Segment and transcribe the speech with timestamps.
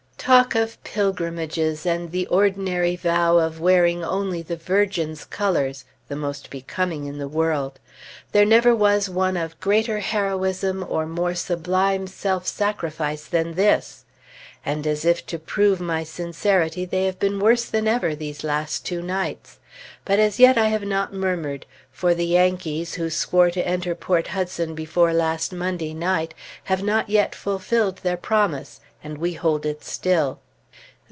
[0.23, 6.51] Talk of pilgrimages, and the ordinary vow of wearing only the Virgin's colors (the most
[6.51, 7.79] becoming in the world);
[8.31, 14.05] there never was one of greater heroism or more sublime self sacrifice than this.
[14.63, 18.85] And as if to prove my sincerity, they have been worse than ever these last
[18.85, 19.57] two nights.
[20.05, 24.27] But as yet I have not murmured; for the Yankees, who swore to enter Port
[24.27, 29.83] Hudson before last Monday night, have not yet fulfilled their promise, and we hold it
[29.83, 30.39] still.